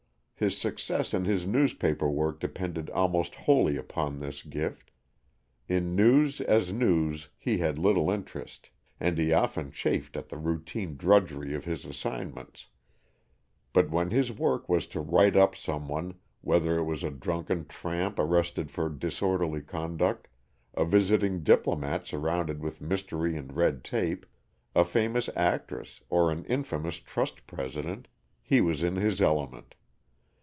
[0.41, 4.89] His success in his newspaper work depended almost wholly upon this gift.
[5.69, 10.97] In news as news he had little interest, and he often chafed at the routine
[10.97, 12.69] drudgery of his assignments,
[13.71, 17.67] but when his work was to "write up" some one, whether it was a drunken
[17.67, 20.27] tramp arrested for disorderly conduct,
[20.73, 24.25] a visiting diplomat surrounded with mystery and red tape,
[24.73, 28.07] a famous actress or an infamous trust president,
[28.41, 29.75] he was in his element.